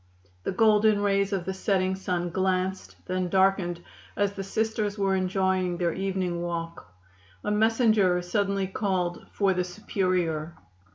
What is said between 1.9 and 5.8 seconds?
sun glanced, then darkened as the Sisters were enjoying